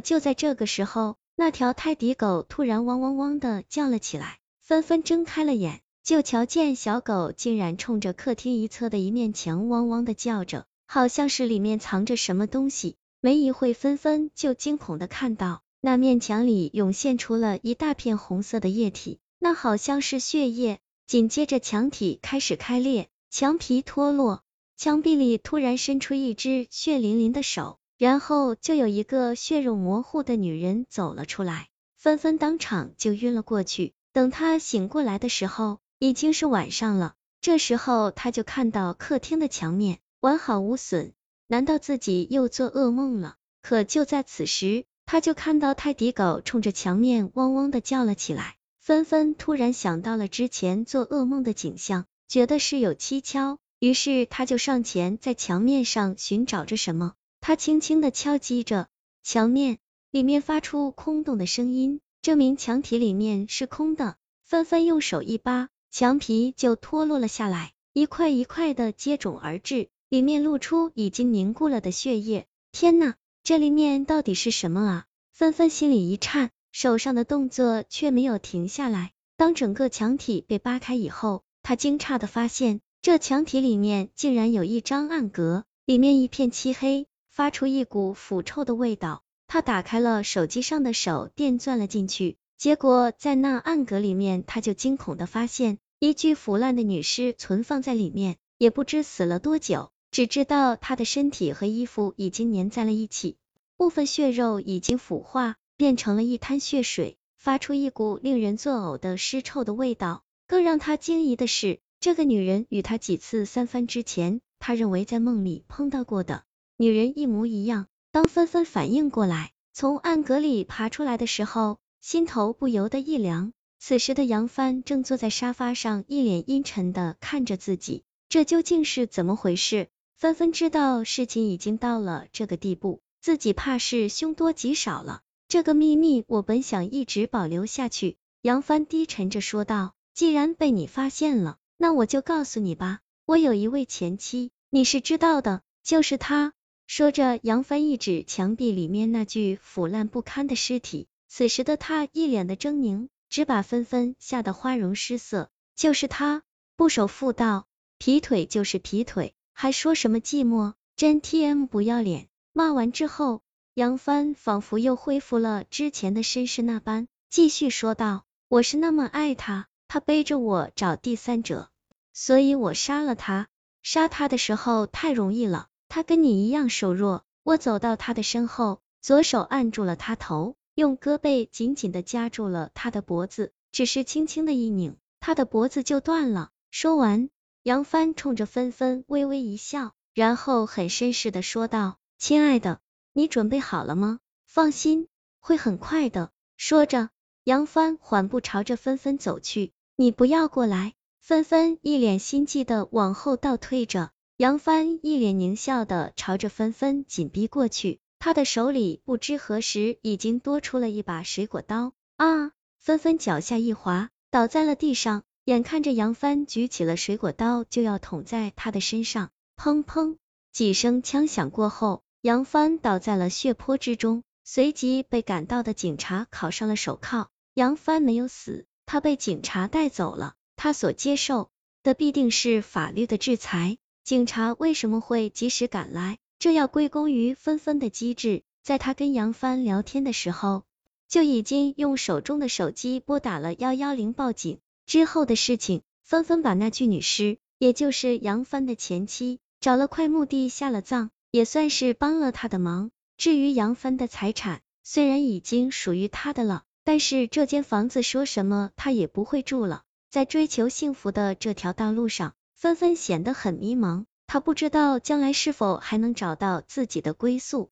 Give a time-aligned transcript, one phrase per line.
[0.00, 12.96] 就在这个时候，那条泰迪狗突然汪汪汪的叫了起来，纷纷睁开了眼，就瞧见小狗竟然冲着客厅一侧的一面墙汪汪的叫着，好像是里面藏着什么东西。
[13.20, 20.78] 没一会，纷纷就惊恐的看到那面墙里涌现出了一大片红色的液体，那好像是血液。
[21.06, 24.42] 紧接着墙体开始开裂，墙皮脱落，
[24.76, 27.78] 墙壁里突然伸出一只血淋淋的手。
[27.98, 33.92] 然后就有一个血肉模糊的女人走了出来，纷纷当场就晕了过去。
[34.12, 37.14] 等他醒过来的时候，已经是晚上了。
[37.40, 41.12] 这时候他就看到客厅的墙面完好无损，
[41.48, 43.34] 难道自己又做噩梦了？
[43.62, 48.54] 可就在此时，他就看到泰迪狗冲着墙面汪汪的叫了起来。
[48.78, 57.14] 纷纷突然想到了之前做噩梦的景象，觉得事有蹊跷，于是他就上前在墙面上寻找着什么。
[57.48, 58.88] 他轻轻的敲击着
[59.22, 59.78] 墙面，
[60.10, 64.18] 里面发出空洞的声音，证明墙体里面是空的。
[64.44, 72.46] 纷纷用手一扒，墙皮就脱落了下来，一块一块的接踵而至，里面露出已经凝固了的血液。
[72.70, 75.06] 天呐，这里面到底是什么啊？
[75.32, 79.12] 纷纷心里一颤，手上的动作却没有停下来。
[79.38, 87.06] 当整个墙体被扒开以后，他惊诧的发现，这墙体里面竟然有一张暗格，里面一片漆黑。
[87.38, 103.36] 发出一股腐臭的味道，他打开了手机上的手电，钻了进去，结果在那暗格里面，他就惊恐的发现一具腐烂的女尸存放在里面，也不知死了多久，只知道她的身体和衣服已经粘在了一起，
[103.76, 110.24] 部分血肉已经腐化，变成了一滩血水，发出一股令人作呕的尸臭的味道。
[110.48, 116.42] 更让他惊疑的是，这个女人与他几次三番之前，他认为在梦里碰到过的。
[116.80, 117.88] 女人一模一样。
[118.12, 123.52] 当纷纷反应过来，从暗格里爬出来的时候，心头不由得一凉。
[123.80, 129.88] 此时的杨帆正坐在沙发上，一脸阴沉的看着自己，这究竟是怎么回事？
[130.14, 135.22] 纷纷知道事情已经到了这个地步，自己怕是凶多吉少了。
[135.48, 138.18] 这个秘密我本想一直保留下去。
[138.40, 143.00] 杨帆低沉着说道：“既然被你发现了，那我就告诉你吧。
[143.26, 146.52] 我有一位前妻，你是知道的，就是她。”
[146.88, 151.06] 说着，杨帆一指墙壁里面那具腐烂不堪的尸体。
[151.28, 155.50] 此时的他一脸的狰狞，只把纷纷吓得花容失色。
[155.76, 156.42] 就是他，
[156.76, 157.66] 不守妇道，
[157.98, 162.28] 劈腿就是劈腿，还说什么寂寞，真 T M 不要脸！
[162.54, 163.42] 骂完之后，
[163.74, 171.68] 杨帆仿佛又恢复了之前的绅士那般，继续说道：“我是那么爱他，他背着我找第三者，
[172.14, 173.48] 所以我杀了他。
[173.82, 186.50] 杀他的时候太容易了。”他跟你一样瘦弱，我走到他的身后，左手按住了他头，用胳膊紧紧的夹住了他的脖子，只是轻轻的一拧，他的脖子就断了。
[186.70, 187.30] 说完，
[187.62, 192.80] 杨帆冲着芬芬微微一笑，然后很绅士的说道：“亲爱的，
[193.12, 194.20] 你准备好了吗？
[194.46, 195.08] 放心，
[195.40, 197.08] 会很快的。”说着，
[197.44, 199.72] 杨帆缓步朝着芬芬走去。
[199.96, 200.94] 你不要过来！
[201.20, 204.10] 芬芬一脸心悸的往后倒退着。
[204.38, 211.92] 杨帆一脸狞笑的朝着芬芬紧逼过去，他的手里不知何时已经多出了一把水果刀。
[212.18, 212.52] 啊！
[212.78, 215.24] 芬芬脚下一滑，倒在了地上。
[215.44, 220.18] 眼看着杨帆举起了水果刀就要捅在他的身上，砰砰
[220.52, 227.28] 几声枪响过后，杨帆倒在了血泊之中，随即被赶到的警察铐上了手铐。
[227.54, 231.50] 杨帆没有死，他被警察带走了，他所接受
[231.82, 233.78] 的必定是法律的制裁。
[234.08, 236.16] 警察为什么会及时赶来？
[236.38, 240.62] 这要归功于纷纷的机智，在他跟杨帆聊天的时候，
[241.10, 244.60] 就已经用手中的手机拨打了幺幺零报警。
[244.86, 252.90] 之后的事情，纷纷把那具女尸，也就是杨帆的前妻，找了块墓地下了葬，也算是帮了他的忙。
[253.18, 259.82] 至于杨帆的财产，虽然已经属于他的了，但是这间房子说什么他也不会住了。
[260.08, 262.32] 在追求幸福的这条道路上。
[262.58, 267.70] 纷纷显得很迷茫，他不知道将来是否还能找到自己的归宿。